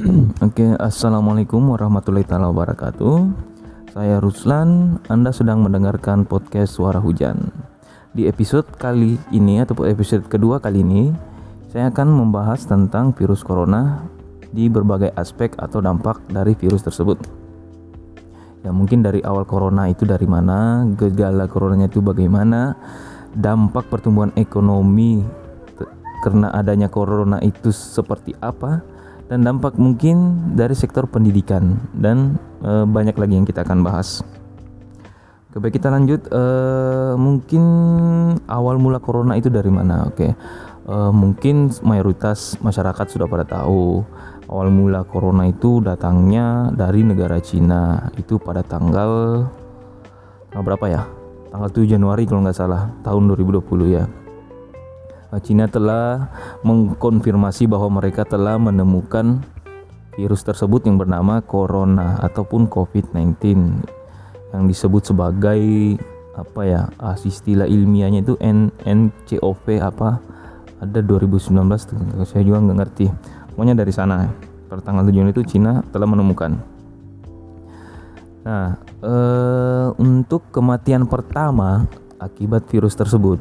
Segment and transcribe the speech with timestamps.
[0.46, 3.16] Oke, assalamualaikum warahmatullahi taala wabarakatuh.
[3.92, 4.96] Saya Ruslan.
[5.12, 7.52] Anda sedang mendengarkan podcast Suara Hujan.
[8.16, 11.12] Di episode kali ini atau episode kedua kali ini,
[11.68, 14.08] saya akan membahas tentang virus corona
[14.48, 17.20] di berbagai aspek atau dampak dari virus tersebut.
[18.64, 22.72] Ya mungkin dari awal corona itu dari mana, gejala coronanya itu bagaimana,
[23.36, 25.20] dampak pertumbuhan ekonomi
[26.24, 28.99] karena adanya corona itu seperti apa
[29.30, 32.34] dan dampak mungkin dari sektor pendidikan dan
[32.66, 34.26] e, banyak lagi yang kita akan bahas.
[35.54, 36.26] Oke, kita lanjut.
[36.26, 36.42] E,
[37.14, 37.62] mungkin
[38.50, 40.10] awal mula corona itu dari mana?
[40.10, 40.34] Oke,
[40.82, 44.02] e, mungkin mayoritas masyarakat sudah pada tahu
[44.50, 49.46] awal mula corona itu datangnya dari negara Cina itu pada tanggal
[50.50, 51.02] tanggal berapa ya?
[51.54, 54.10] Tanggal 7 Januari kalau nggak salah tahun 2020 ya.
[55.38, 56.26] Cina telah
[56.66, 59.46] mengkonfirmasi bahwa mereka telah menemukan
[60.18, 63.38] virus tersebut yang bernama corona ataupun COVID-19
[64.50, 65.62] yang disebut sebagai
[66.34, 66.82] apa ya
[67.22, 68.34] istilah ilmiahnya itu
[68.82, 70.18] NCOV apa
[70.82, 73.06] ada 2019 saya juga nggak ngerti.
[73.54, 74.26] Pokoknya dari sana
[74.66, 76.58] pada tanggal 7 itu Cina telah menemukan.
[78.42, 81.86] Nah eh, untuk kematian pertama
[82.18, 83.38] akibat virus tersebut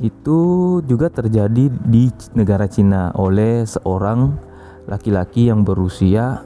[0.00, 4.32] itu juga terjadi di negara Cina oleh seorang
[4.88, 6.40] laki-laki yang berusia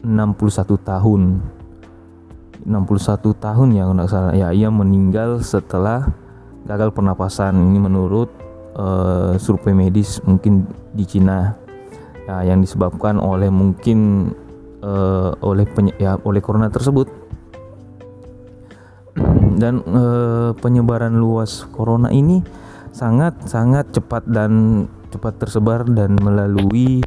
[0.00, 1.22] 61 tahun.
[2.64, 4.32] 61 tahun ya kalau salah.
[4.32, 6.08] Ya ia meninggal setelah
[6.64, 7.52] gagal pernapasan.
[7.52, 8.32] Ini menurut
[8.80, 10.64] uh, survei medis mungkin
[10.96, 11.52] di Cina.
[12.24, 14.32] Ya yang disebabkan oleh mungkin
[14.80, 15.68] uh, oleh
[16.00, 17.12] ya oleh corona tersebut.
[19.56, 22.65] Dan uh, penyebaran luas corona ini
[22.96, 27.04] sangat sangat cepat dan cepat tersebar dan melalui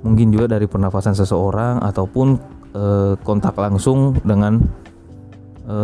[0.00, 2.40] mungkin juga dari pernafasan seseorang ataupun
[2.72, 2.84] e,
[3.20, 4.56] kontak langsung dengan
[5.68, 5.76] e,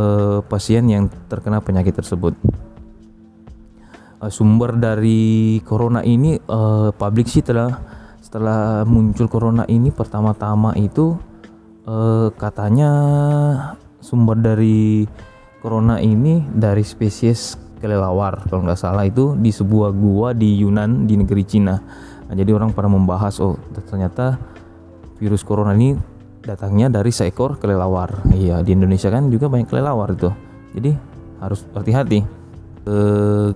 [0.49, 2.33] pasien yang terkena penyakit tersebut.
[4.16, 6.60] E, sumber dari corona ini e,
[6.97, 7.69] publik sih telah
[8.25, 11.21] setelah muncul corona ini pertama-tama itu
[11.84, 11.97] e,
[12.41, 12.91] katanya
[14.00, 15.04] sumber dari
[15.60, 21.21] corona ini dari spesies kelelawar kalau nggak salah itu di sebuah gua di Yunan di
[21.21, 21.77] negeri Cina.
[22.25, 24.41] Nah, jadi orang pada membahas oh ternyata
[25.21, 25.93] virus corona ini
[26.41, 28.25] datangnya dari seekor kelelawar.
[28.33, 30.33] Iya di Indonesia kan juga banyak kelelawar itu.
[30.72, 30.91] Jadi
[31.45, 32.25] harus hati-hati.
[32.89, 33.49] Eh,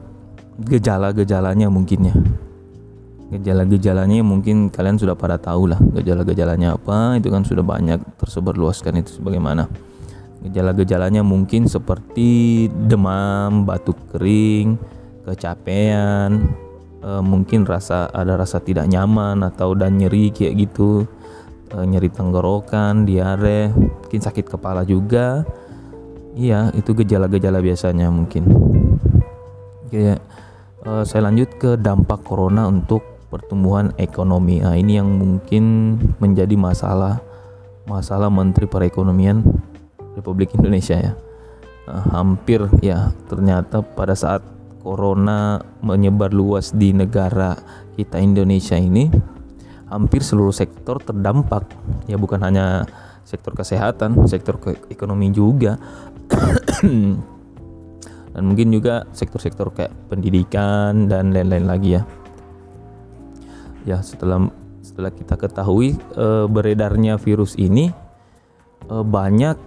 [0.69, 2.15] gejala-gejalanya mungkin ya.
[3.33, 9.01] Gejala-gejalanya mungkin kalian sudah pada tahu lah gejala-gejalanya apa itu kan sudah banyak tersebar luaskan
[9.01, 9.69] itu sebagaimana.
[10.39, 14.79] Gejala-gejalanya mungkin seperti demam, batuk kering,
[15.27, 16.55] kecapean,
[17.03, 21.11] e, mungkin rasa ada rasa tidak nyaman atau dan nyeri kayak gitu,
[21.75, 25.43] e, nyeri tenggorokan, diare, mungkin sakit kepala juga.
[26.39, 28.47] Iya, itu gejala-gejala biasanya mungkin.
[29.91, 30.23] Oke,
[30.87, 34.63] e, saya lanjut ke dampak corona untuk pertumbuhan ekonomi.
[34.63, 37.21] Nah, ini yang mungkin menjadi masalah
[37.89, 39.41] masalah Menteri Perekonomian
[40.19, 41.13] Republik Indonesia ya.
[41.89, 44.45] Uh, hampir ya ternyata pada saat
[44.85, 47.57] corona menyebar luas di negara
[47.97, 49.09] kita Indonesia ini
[49.89, 51.65] hampir seluruh sektor terdampak.
[52.11, 52.85] Ya bukan hanya
[53.29, 55.77] sektor kesehatan sektor ke ekonomi juga.
[58.39, 62.07] Dan mungkin juga sektor-sektor kayak pendidikan dan lain-lain lagi ya.
[63.83, 64.47] Ya setelah
[64.79, 67.91] setelah kita ketahui e, beredarnya virus ini
[68.87, 69.59] e, banyak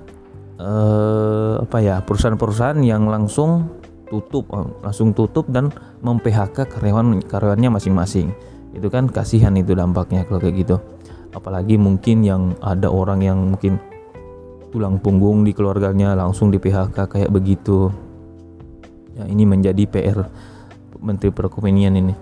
[0.62, 5.74] eh, apa ya perusahaan-perusahaan yang langsung tutup eh, langsung tutup dan
[6.06, 8.30] mem-PHK karyawan karyawannya masing-masing.
[8.72, 10.78] Itu kan kasihan itu dampaknya kalau kayak gitu.
[11.32, 13.80] Apalagi mungkin yang ada orang yang mungkin
[14.72, 17.92] tulang punggung di keluarganya langsung di PHK kayak begitu.
[19.20, 20.24] Ya ini menjadi PR
[21.04, 22.16] Menteri Perekonomian ini.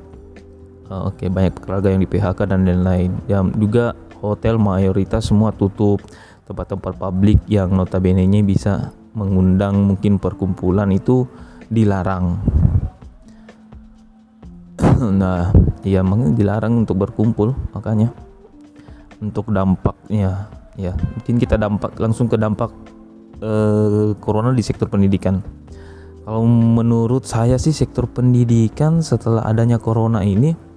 [0.89, 3.13] Uh, oke okay, banyak keluarga yang di PHK dan lain-lain.
[3.29, 6.01] Ya juga hotel mayoritas semua tutup
[6.49, 11.29] tempat-tempat publik yang notabene-nya bisa mengundang mungkin perkumpulan itu
[11.69, 12.41] dilarang.
[15.21, 15.53] nah,
[15.85, 16.01] ya
[16.33, 18.09] dilarang untuk berkumpul makanya
[19.21, 20.49] untuk dampaknya
[20.79, 22.71] ya mungkin kita dampak langsung ke dampak
[23.45, 25.45] eh, corona di sektor pendidikan.
[26.25, 30.68] Kalau menurut saya sih sektor pendidikan setelah adanya corona ini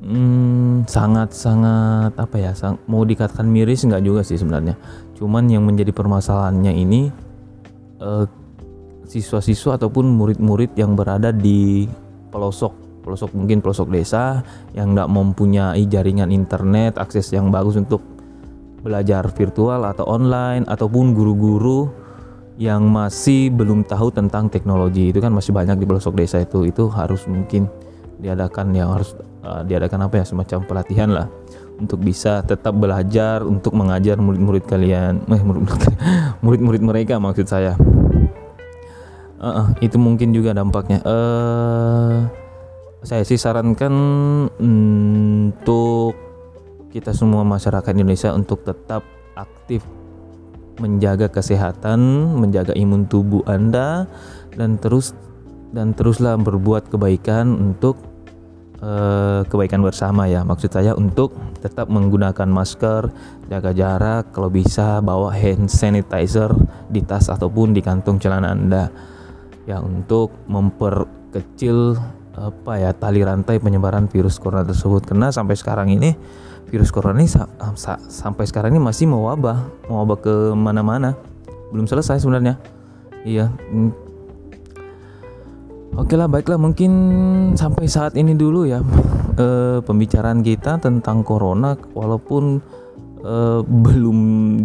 [0.00, 2.56] Hmm, sangat sangat apa ya?
[2.56, 4.72] Sang, mau dikatakan miris nggak juga sih sebenarnya.
[5.20, 7.12] Cuman yang menjadi permasalahannya ini
[8.00, 8.24] uh,
[9.04, 11.84] siswa-siswa ataupun murid-murid yang berada di
[12.32, 14.44] pelosok pelosok mungkin pelosok desa
[14.76, 18.04] yang tidak mempunyai jaringan internet akses yang bagus untuk
[18.80, 21.90] belajar virtual atau online ataupun guru-guru
[22.60, 26.88] yang masih belum tahu tentang teknologi itu kan masih banyak di pelosok desa itu itu
[26.92, 27.66] harus mungkin
[28.20, 31.26] diadakan yang harus uh, diadakan apa ya semacam pelatihan lah.
[31.80, 35.24] Untuk bisa tetap belajar untuk mengajar murid-murid kalian.
[35.32, 35.42] Eh
[36.44, 37.74] murid-murid mereka maksud saya.
[39.40, 41.00] Uh, uh, itu mungkin juga dampaknya.
[41.00, 42.28] Uh,
[43.00, 43.92] saya sih sarankan
[44.60, 46.12] untuk
[46.92, 49.00] kita semua masyarakat Indonesia untuk tetap
[49.32, 49.80] aktif
[50.80, 52.00] menjaga kesehatan,
[52.40, 54.08] menjaga imun tubuh Anda
[54.56, 55.12] dan terus
[55.70, 58.09] dan teruslah berbuat kebaikan untuk
[58.80, 60.44] uh, kebaikan bersama ya.
[60.44, 63.12] Maksud saya untuk tetap menggunakan masker,
[63.48, 66.52] jaga jarak, kalau bisa bawa hand sanitizer
[66.88, 68.88] di tas ataupun di kantung celana Anda.
[69.68, 71.96] Ya untuk memperkecil
[72.34, 76.16] apa ya tali rantai penyebaran virus corona tersebut karena sampai sekarang ini
[76.72, 81.14] virus corona ini sa sa sampai sekarang ini masih mewabah, mewabah ke mana-mana.
[81.70, 82.58] Belum selesai sebenarnya.
[83.22, 83.52] Iya.
[85.98, 86.92] Oke lah, baiklah mungkin
[87.58, 88.78] sampai saat ini dulu ya
[89.34, 89.46] e,
[89.82, 92.62] pembicaraan kita tentang corona walaupun
[93.20, 93.34] e,
[93.66, 94.18] belum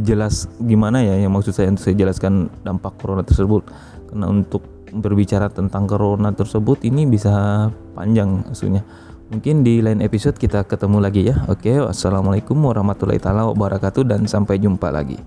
[0.05, 3.65] jelas gimana ya yang maksud saya untuk saya jelaskan dampak corona tersebut.
[4.09, 4.61] Karena untuk
[4.95, 7.67] berbicara tentang corona tersebut ini bisa
[7.97, 8.85] panjang maksudnya.
[9.33, 11.41] Mungkin di lain episode kita ketemu lagi ya.
[11.49, 15.17] Oke, wassalamualaikum warahmatullahi wabarakatuh dan sampai jumpa lagi.